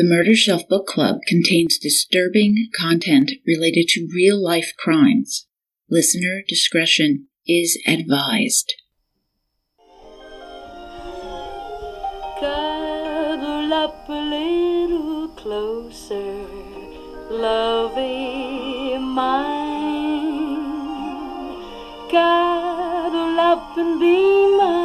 The 0.00 0.08
Murder 0.08 0.34
Shelf 0.34 0.66
Book 0.66 0.86
Club 0.86 1.18
contains 1.26 1.76
disturbing 1.76 2.70
content 2.74 3.32
related 3.46 3.86
to 3.88 4.08
real 4.10 4.42
life 4.42 4.72
crimes. 4.78 5.46
Listener 5.90 6.40
discretion 6.48 7.26
is 7.46 7.78
advised. 7.86 8.72
Cuddle 12.38 13.74
up 13.74 14.08
a 14.08 14.12
little 14.12 15.28
closer, 15.36 16.46
lovey 17.30 18.96
mine. 18.96 20.56
Cuddle 22.10 23.38
up 23.38 23.76
and 23.76 24.00
be 24.00 24.56
my 24.56 24.79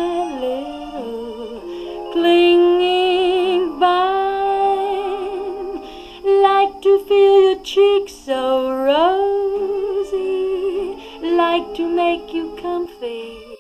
make 12.16 12.34
you 12.34 12.58
comfy, 12.62 13.58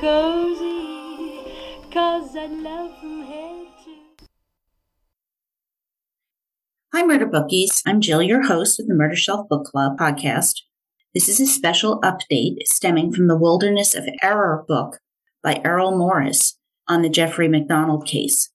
cozy, 0.00 1.40
cause 1.90 2.34
I 2.34 2.46
love 2.46 2.98
from 2.98 3.22
head 3.24 3.66
to 3.84 4.26
Hi, 6.94 7.04
Murder 7.04 7.26
Bookies. 7.26 7.82
I'm 7.86 8.00
Jill, 8.00 8.22
your 8.22 8.46
host 8.46 8.80
of 8.80 8.86
the 8.86 8.94
Murder 8.94 9.14
Shelf 9.14 9.46
Book 9.46 9.66
Club 9.66 9.98
podcast. 9.98 10.62
This 11.12 11.28
is 11.28 11.38
a 11.38 11.46
special 11.46 12.00
update 12.00 12.62
stemming 12.64 13.12
from 13.12 13.26
the 13.28 13.36
Wilderness 13.36 13.94
of 13.94 14.08
Error 14.22 14.64
book 14.66 15.00
by 15.42 15.60
Errol 15.62 15.94
Morris 15.94 16.58
on 16.88 17.02
the 17.02 17.10
Jeffrey 17.10 17.46
MacDonald 17.46 18.06
case. 18.06 18.50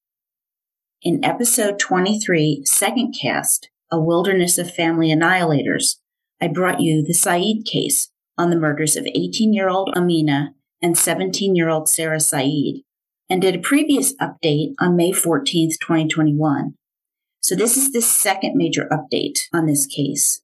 In 1.04 1.23
episode 1.23 1.78
23, 1.78 2.64
Second 2.66 3.14
Cast, 3.22 3.69
A 3.92 4.02
Wilderness 4.02 4.58
of 4.58 4.73
Family 4.73 5.14
Annihilators, 5.14 5.97
I 6.42 6.47
brought 6.47 6.81
you 6.81 7.03
the 7.03 7.14
Said 7.14 7.66
case 7.66 8.09
on 8.38 8.50
the 8.50 8.60
murders 8.60 8.96
of 8.96 9.08
18 9.08 9.54
year 9.54 9.70
old 9.70 9.94
Amina 9.96 10.54
and 10.82 10.98
17 10.98 11.56
year 11.56 11.70
old 11.70 11.90
Sarah 11.90 12.20
Said, 12.20 12.82
and 13.30 13.42
did 13.42 13.56
a 13.56 13.60
previous 13.60 14.16
update 14.18 14.74
on 14.80 14.96
May 14.96 15.12
14th, 15.12 15.80
2021. 15.80 16.76
So 17.42 17.56
this 17.56 17.78
is 17.78 17.92
the 17.92 18.02
second 18.02 18.56
major 18.56 18.90
update 18.92 19.40
on 19.54 19.66
this 19.66 19.86
case. 19.86 20.42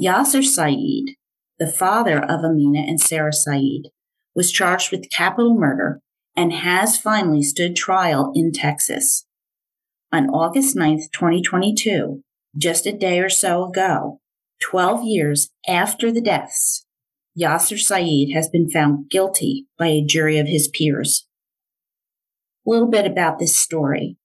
Yasser 0.00 0.44
Said, 0.44 1.14
the 1.58 1.66
father 1.66 2.18
of 2.22 2.44
Amina 2.44 2.80
and 2.80 3.00
Sarah 3.00 3.32
Said, 3.32 3.90
was 4.34 4.52
charged 4.52 4.92
with 4.92 5.10
capital 5.10 5.54
murder 5.54 6.00
and 6.36 6.52
has 6.52 6.98
finally 6.98 7.42
stood 7.42 7.74
trial 7.74 8.32
in 8.34 8.52
Texas. 8.52 9.26
On 10.12 10.28
August 10.30 10.76
9th, 10.76 11.10
2022, 11.12 12.22
just 12.56 12.86
a 12.86 12.92
day 12.92 13.18
or 13.18 13.28
so 13.28 13.64
ago, 13.64 14.20
12 14.60 15.04
years 15.04 15.50
after 15.66 16.12
the 16.12 16.20
deaths, 16.20 16.86
Yasser 17.38 17.78
Said 17.78 18.34
has 18.34 18.48
been 18.48 18.68
found 18.68 19.08
guilty 19.10 19.66
by 19.78 19.86
a 19.86 20.04
jury 20.04 20.38
of 20.38 20.48
his 20.48 20.66
peers. 20.68 21.26
A 22.66 22.70
little 22.70 22.88
bit 22.88 23.06
about 23.06 23.38
this 23.38 23.56
story. 23.56 24.16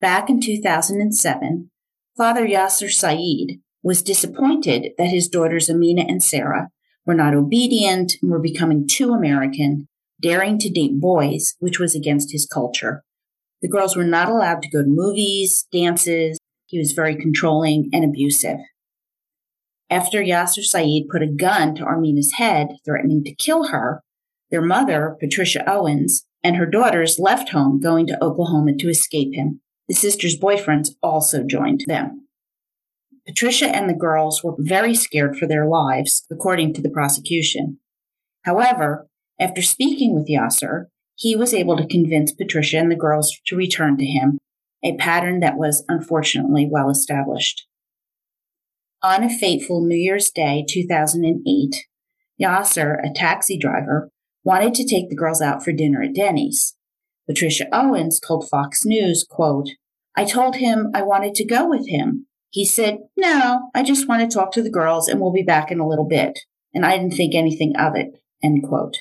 Back 0.00 0.30
in 0.30 0.40
2007, 0.40 1.70
Father 2.16 2.46
Yasser 2.46 2.90
Said 2.90 3.58
was 3.82 4.02
disappointed 4.02 4.92
that 4.96 5.08
his 5.08 5.28
daughters 5.28 5.68
Amina 5.68 6.02
and 6.08 6.22
Sarah 6.22 6.68
were 7.04 7.14
not 7.14 7.34
obedient 7.34 8.14
and 8.22 8.30
were 8.30 8.40
becoming 8.40 8.86
too 8.88 9.12
American, 9.12 9.88
daring 10.20 10.58
to 10.58 10.70
date 10.70 11.00
boys, 11.00 11.54
which 11.58 11.78
was 11.78 11.94
against 11.94 12.32
his 12.32 12.46
culture. 12.46 13.02
The 13.60 13.68
girls 13.68 13.96
were 13.96 14.04
not 14.04 14.28
allowed 14.28 14.62
to 14.62 14.70
go 14.70 14.82
to 14.82 14.88
movies, 14.88 15.66
dances. 15.72 16.38
He 16.66 16.78
was 16.78 16.92
very 16.92 17.16
controlling 17.16 17.90
and 17.92 18.04
abusive. 18.04 18.58
After 19.92 20.22
Yasser 20.22 20.64
Said 20.64 21.02
put 21.10 21.20
a 21.20 21.26
gun 21.26 21.74
to 21.74 21.84
Amina's 21.84 22.32
head, 22.36 22.68
threatening 22.82 23.22
to 23.24 23.34
kill 23.34 23.66
her, 23.66 24.00
their 24.50 24.62
mother, 24.62 25.18
Patricia 25.20 25.70
Owens, 25.70 26.24
and 26.42 26.56
her 26.56 26.64
daughters 26.64 27.18
left 27.18 27.50
home 27.50 27.78
going 27.78 28.06
to 28.06 28.24
Oklahoma 28.24 28.74
to 28.78 28.88
escape 28.88 29.34
him. 29.34 29.60
The 29.88 29.94
sisters' 29.94 30.40
boyfriends 30.40 30.92
also 31.02 31.42
joined 31.42 31.84
them. 31.86 32.26
Patricia 33.26 33.66
and 33.66 33.86
the 33.86 33.94
girls 33.94 34.42
were 34.42 34.54
very 34.58 34.94
scared 34.94 35.36
for 35.36 35.46
their 35.46 35.68
lives, 35.68 36.24
according 36.30 36.72
to 36.72 36.80
the 36.80 36.88
prosecution. 36.88 37.78
However, 38.46 39.08
after 39.38 39.60
speaking 39.60 40.14
with 40.14 40.26
Yasser, 40.26 40.86
he 41.16 41.36
was 41.36 41.52
able 41.52 41.76
to 41.76 41.86
convince 41.86 42.32
Patricia 42.32 42.78
and 42.78 42.90
the 42.90 42.96
girls 42.96 43.38
to 43.44 43.56
return 43.56 43.98
to 43.98 44.06
him, 44.06 44.38
a 44.82 44.96
pattern 44.96 45.40
that 45.40 45.58
was 45.58 45.84
unfortunately 45.86 46.66
well 46.66 46.88
established. 46.88 47.66
On 49.04 49.24
a 49.24 49.28
fateful 49.28 49.84
New 49.84 49.96
Year's 49.96 50.30
Day 50.30 50.64
2008, 50.68 51.86
Yasser, 52.40 53.04
a 53.04 53.12
taxi 53.12 53.58
driver, 53.58 54.10
wanted 54.44 54.74
to 54.74 54.86
take 54.86 55.08
the 55.08 55.16
girls 55.16 55.42
out 55.42 55.64
for 55.64 55.72
dinner 55.72 56.02
at 56.02 56.14
Denny's. 56.14 56.76
Patricia 57.28 57.66
Owens 57.72 58.20
told 58.20 58.48
Fox 58.48 58.84
News, 58.84 59.26
quote, 59.28 59.70
I 60.16 60.24
told 60.24 60.56
him 60.56 60.92
I 60.94 61.02
wanted 61.02 61.34
to 61.34 61.44
go 61.44 61.68
with 61.68 61.88
him. 61.88 62.26
He 62.50 62.64
said, 62.64 62.98
No, 63.16 63.70
I 63.74 63.82
just 63.82 64.06
want 64.06 64.22
to 64.22 64.32
talk 64.32 64.52
to 64.52 64.62
the 64.62 64.70
girls 64.70 65.08
and 65.08 65.20
we'll 65.20 65.32
be 65.32 65.42
back 65.42 65.72
in 65.72 65.80
a 65.80 65.88
little 65.88 66.06
bit. 66.06 66.38
And 66.72 66.86
I 66.86 66.96
didn't 66.96 67.14
think 67.14 67.34
anything 67.34 67.74
of 67.76 67.96
it. 67.96 68.22
End 68.40 68.62
quote. 68.62 68.98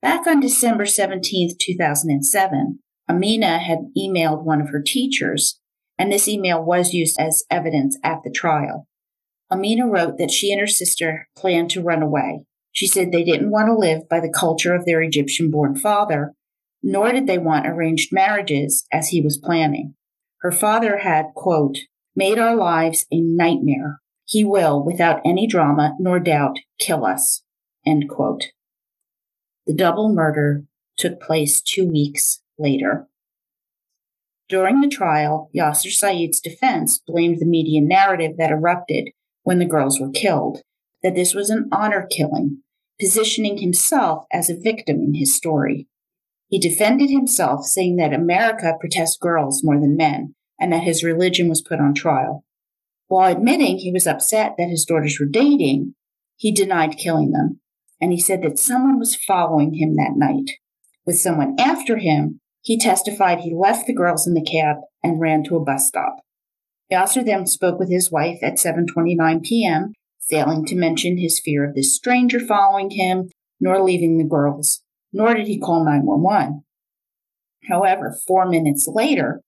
Back 0.00 0.26
on 0.26 0.40
December 0.40 0.84
17th, 0.84 1.58
2007, 1.60 2.78
Amina 3.10 3.58
had 3.58 3.90
emailed 3.94 4.44
one 4.44 4.62
of 4.62 4.70
her 4.70 4.80
teachers, 4.80 5.60
and 5.98 6.12
this 6.12 6.28
email 6.28 6.62
was 6.62 6.94
used 6.94 7.18
as 7.18 7.44
evidence 7.50 7.98
at 8.04 8.22
the 8.22 8.30
trial. 8.30 8.86
Amina 9.50 9.88
wrote 9.88 10.18
that 10.18 10.30
she 10.30 10.52
and 10.52 10.60
her 10.60 10.66
sister 10.66 11.28
planned 11.36 11.70
to 11.70 11.82
run 11.82 12.02
away. 12.02 12.44
She 12.72 12.86
said 12.86 13.10
they 13.10 13.24
didn't 13.24 13.50
want 13.50 13.68
to 13.68 13.74
live 13.74 14.08
by 14.08 14.20
the 14.20 14.32
culture 14.32 14.74
of 14.74 14.84
their 14.84 15.02
Egyptian 15.02 15.50
born 15.50 15.74
father, 15.74 16.34
nor 16.82 17.10
did 17.10 17.26
they 17.26 17.38
want 17.38 17.66
arranged 17.66 18.12
marriages 18.12 18.86
as 18.92 19.08
he 19.08 19.20
was 19.20 19.36
planning. 19.38 19.94
Her 20.42 20.52
father 20.52 20.98
had, 20.98 21.26
quote, 21.34 21.78
made 22.14 22.38
our 22.38 22.54
lives 22.54 23.06
a 23.10 23.20
nightmare. 23.20 24.00
He 24.24 24.44
will, 24.44 24.84
without 24.84 25.20
any 25.24 25.46
drama 25.46 25.96
nor 25.98 26.20
doubt, 26.20 26.58
kill 26.78 27.04
us, 27.04 27.42
end 27.86 28.08
quote. 28.08 28.44
The 29.66 29.74
double 29.74 30.12
murder 30.12 30.64
took 30.96 31.20
place 31.20 31.60
two 31.60 31.86
weeks 31.86 32.42
later. 32.58 33.08
During 34.48 34.80
the 34.80 34.88
trial, 34.88 35.50
Yasser 35.54 35.90
Said's 35.90 36.40
defense 36.40 36.98
blamed 37.06 37.38
the 37.38 37.46
media 37.46 37.80
narrative 37.82 38.36
that 38.38 38.50
erupted 38.50 39.10
when 39.42 39.58
the 39.58 39.66
girls 39.66 40.00
were 40.00 40.10
killed, 40.10 40.62
that 41.02 41.14
this 41.14 41.34
was 41.34 41.50
an 41.50 41.68
honor 41.70 42.06
killing, 42.10 42.62
positioning 42.98 43.58
himself 43.58 44.24
as 44.32 44.48
a 44.48 44.58
victim 44.58 44.96
in 45.02 45.14
his 45.14 45.36
story. 45.36 45.86
He 46.48 46.58
defended 46.58 47.10
himself, 47.10 47.66
saying 47.66 47.96
that 47.96 48.14
America 48.14 48.72
protests 48.80 49.18
girls 49.18 49.62
more 49.62 49.78
than 49.78 49.96
men 49.96 50.34
and 50.58 50.72
that 50.72 50.82
his 50.82 51.04
religion 51.04 51.48
was 51.48 51.62
put 51.62 51.78
on 51.78 51.94
trial. 51.94 52.44
While 53.06 53.30
admitting 53.30 53.78
he 53.78 53.92
was 53.92 54.06
upset 54.06 54.54
that 54.58 54.68
his 54.68 54.84
daughters 54.84 55.18
were 55.20 55.26
dating, 55.26 55.94
he 56.36 56.52
denied 56.52 56.98
killing 56.98 57.30
them, 57.32 57.60
and 58.00 58.12
he 58.12 58.20
said 58.20 58.42
that 58.42 58.58
someone 58.58 58.98
was 58.98 59.16
following 59.16 59.74
him 59.74 59.96
that 59.96 60.16
night. 60.16 60.56
With 61.06 61.18
someone 61.18 61.54
after 61.58 61.96
him, 61.96 62.40
he 62.68 62.76
testified 62.76 63.40
he 63.40 63.54
left 63.54 63.86
the 63.86 63.94
girls 63.94 64.26
in 64.26 64.34
the 64.34 64.44
cab 64.44 64.76
and 65.02 65.18
ran 65.18 65.42
to 65.42 65.56
a 65.56 65.64
bus 65.64 65.88
stop. 65.88 66.16
Yasser 66.92 67.24
then 67.24 67.46
spoke 67.46 67.78
with 67.78 67.90
his 67.90 68.12
wife 68.12 68.40
at 68.42 68.58
7:29 68.58 69.42
p.m., 69.42 69.94
failing 70.28 70.66
to 70.66 70.76
mention 70.76 71.16
his 71.16 71.40
fear 71.42 71.66
of 71.66 71.74
this 71.74 71.96
stranger 71.96 72.38
following 72.38 72.90
him, 72.90 73.30
nor 73.58 73.82
leaving 73.82 74.18
the 74.18 74.28
girls, 74.36 74.82
nor 75.14 75.32
did 75.32 75.46
he 75.46 75.58
call 75.58 75.82
911. 75.82 76.62
However, 77.70 78.14
4 78.26 78.44
minutes 78.50 78.86
later, 78.86 79.40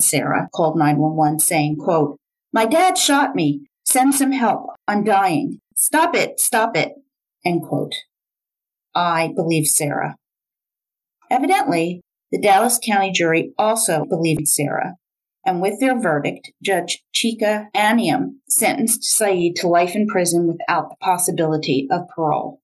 Sarah 0.00 0.48
called 0.52 0.76
911 0.76 1.38
saying, 1.38 1.76
quote, 1.76 2.18
"My 2.52 2.66
dad 2.66 2.98
shot 2.98 3.36
me. 3.36 3.68
Send 3.84 4.16
some 4.16 4.32
help. 4.32 4.70
I'm 4.88 5.04
dying. 5.04 5.60
Stop 5.76 6.16
it. 6.16 6.40
Stop 6.40 6.76
it." 6.76 6.94
End 7.44 7.62
quote. 7.62 7.94
I 8.96 9.28
believe 9.28 9.68
Sarah. 9.68 10.16
Evidently, 11.30 12.00
the 12.32 12.40
Dallas 12.40 12.78
County 12.84 13.12
jury 13.12 13.52
also 13.58 14.04
believed 14.04 14.48
Sarah, 14.48 14.94
and 15.46 15.60
with 15.60 15.78
their 15.80 16.00
verdict, 16.00 16.52
Judge 16.62 17.04
Chika 17.14 17.66
Anyiam 17.76 18.36
sentenced 18.48 19.04
Said 19.04 19.56
to 19.56 19.68
life 19.68 19.94
in 19.94 20.06
prison 20.06 20.46
without 20.46 20.90
the 20.90 20.96
possibility 21.00 21.86
of 21.90 22.08
parole. 22.14 22.60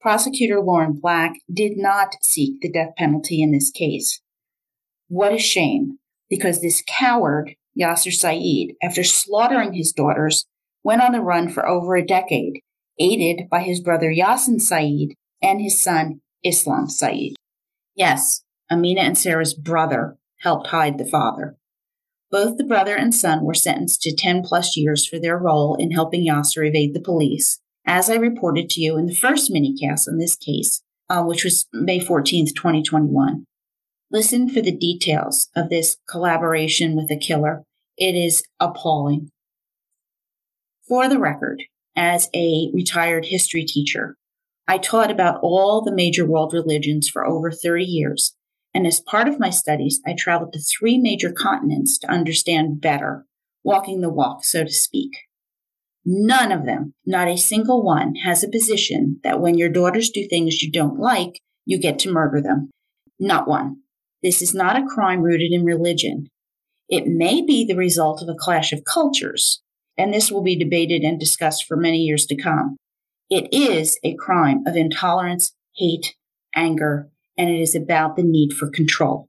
Prosecutor 0.00 0.60
Lauren 0.60 0.98
Black 1.00 1.32
did 1.52 1.72
not 1.76 2.16
seek 2.22 2.60
the 2.60 2.70
death 2.70 2.90
penalty 2.96 3.40
in 3.40 3.52
this 3.52 3.70
case. 3.70 4.20
What 5.08 5.32
a 5.32 5.38
shame, 5.38 5.98
because 6.28 6.60
this 6.60 6.82
coward, 6.88 7.54
Yasser 7.78 8.12
Said, 8.12 8.74
after 8.82 9.04
slaughtering 9.04 9.74
his 9.74 9.92
daughters, 9.92 10.46
went 10.82 11.02
on 11.02 11.12
the 11.12 11.20
run 11.20 11.48
for 11.48 11.68
over 11.68 11.94
a 11.94 12.04
decade, 12.04 12.60
aided 12.98 13.48
by 13.48 13.60
his 13.60 13.80
brother 13.80 14.12
Yasin 14.12 14.60
Said 14.60 15.14
and 15.40 15.60
his 15.60 15.80
son 15.80 16.20
Islam 16.42 16.88
Said. 16.88 17.34
Yes, 17.94 18.41
Amina 18.72 19.02
and 19.02 19.18
Sarah's 19.18 19.54
brother 19.54 20.16
helped 20.40 20.68
hide 20.68 20.98
the 20.98 21.04
father. 21.04 21.56
Both 22.30 22.56
the 22.56 22.64
brother 22.64 22.96
and 22.96 23.14
son 23.14 23.44
were 23.44 23.54
sentenced 23.54 24.00
to 24.02 24.16
10 24.16 24.42
plus 24.42 24.76
years 24.76 25.06
for 25.06 25.18
their 25.18 25.36
role 25.36 25.76
in 25.76 25.90
helping 25.90 26.26
Yasser 26.26 26.66
evade 26.66 26.94
the 26.94 27.00
police, 27.00 27.60
as 27.84 28.08
I 28.08 28.14
reported 28.14 28.70
to 28.70 28.80
you 28.80 28.96
in 28.96 29.06
the 29.06 29.14
first 29.14 29.52
minicast 29.52 30.08
on 30.08 30.16
this 30.16 30.36
case, 30.36 30.82
uh, 31.10 31.22
which 31.22 31.44
was 31.44 31.68
May 31.72 32.00
14th, 32.00 32.54
2021. 32.54 33.44
Listen 34.10 34.48
for 34.48 34.62
the 34.62 34.76
details 34.76 35.48
of 35.54 35.68
this 35.68 35.98
collaboration 36.08 36.96
with 36.96 37.08
the 37.08 37.18
killer. 37.18 37.64
It 37.98 38.14
is 38.14 38.42
appalling. 38.58 39.28
For 40.88 41.08
the 41.08 41.18
record, 41.18 41.62
as 41.94 42.30
a 42.34 42.70
retired 42.72 43.26
history 43.26 43.64
teacher, 43.64 44.16
I 44.66 44.78
taught 44.78 45.10
about 45.10 45.40
all 45.42 45.82
the 45.82 45.94
major 45.94 46.24
world 46.24 46.54
religions 46.54 47.08
for 47.08 47.26
over 47.26 47.50
30 47.50 47.84
years. 47.84 48.34
And 48.74 48.86
as 48.86 49.00
part 49.00 49.28
of 49.28 49.38
my 49.38 49.50
studies, 49.50 50.00
I 50.06 50.14
traveled 50.18 50.52
to 50.54 50.60
three 50.60 50.98
major 50.98 51.30
continents 51.30 51.98
to 51.98 52.10
understand 52.10 52.80
better, 52.80 53.26
walking 53.62 54.00
the 54.00 54.10
walk, 54.10 54.44
so 54.44 54.64
to 54.64 54.72
speak. 54.72 55.10
None 56.04 56.50
of 56.50 56.66
them, 56.66 56.94
not 57.06 57.28
a 57.28 57.36
single 57.36 57.84
one, 57.84 58.16
has 58.16 58.42
a 58.42 58.48
position 58.48 59.20
that 59.22 59.40
when 59.40 59.56
your 59.56 59.68
daughters 59.68 60.10
do 60.10 60.26
things 60.26 60.62
you 60.62 60.72
don't 60.72 60.98
like, 60.98 61.40
you 61.64 61.78
get 61.78 61.98
to 62.00 62.10
murder 62.10 62.40
them. 62.40 62.70
Not 63.20 63.46
one. 63.46 63.76
This 64.22 64.42
is 64.42 64.54
not 64.54 64.76
a 64.76 64.86
crime 64.86 65.20
rooted 65.20 65.52
in 65.52 65.64
religion. 65.64 66.28
It 66.88 67.06
may 67.06 67.40
be 67.40 67.64
the 67.64 67.76
result 67.76 68.20
of 68.20 68.28
a 68.28 68.38
clash 68.38 68.72
of 68.72 68.84
cultures, 68.84 69.62
and 69.96 70.12
this 70.12 70.30
will 70.30 70.42
be 70.42 70.58
debated 70.58 71.02
and 71.02 71.20
discussed 71.20 71.66
for 71.68 71.76
many 71.76 71.98
years 71.98 72.26
to 72.26 72.36
come. 72.36 72.76
It 73.30 73.48
is 73.52 73.98
a 74.02 74.14
crime 74.14 74.64
of 74.66 74.76
intolerance, 74.76 75.52
hate, 75.76 76.16
anger, 76.54 77.11
and 77.36 77.50
it 77.50 77.60
is 77.60 77.74
about 77.74 78.16
the 78.16 78.22
need 78.22 78.52
for 78.52 78.70
control. 78.70 79.28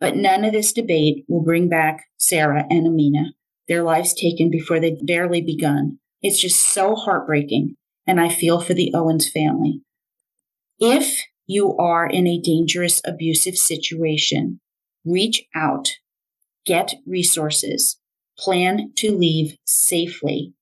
But 0.00 0.16
none 0.16 0.44
of 0.44 0.52
this 0.52 0.72
debate 0.72 1.24
will 1.28 1.42
bring 1.42 1.68
back 1.68 2.06
Sarah 2.16 2.64
and 2.68 2.86
Amina, 2.86 3.34
their 3.68 3.82
lives 3.82 4.14
taken 4.14 4.50
before 4.50 4.80
they'd 4.80 5.06
barely 5.06 5.40
begun. 5.40 5.98
It's 6.22 6.40
just 6.40 6.58
so 6.58 6.94
heartbreaking, 6.94 7.76
and 8.06 8.20
I 8.20 8.28
feel 8.28 8.60
for 8.60 8.74
the 8.74 8.92
Owens 8.94 9.30
family. 9.30 9.80
If 10.80 11.22
you 11.46 11.76
are 11.76 12.06
in 12.06 12.26
a 12.26 12.40
dangerous, 12.40 13.00
abusive 13.04 13.56
situation, 13.56 14.60
reach 15.04 15.44
out, 15.54 15.90
get 16.66 16.94
resources, 17.06 17.98
plan 18.38 18.92
to 18.96 19.16
leave 19.16 19.56
safely. 19.64 20.54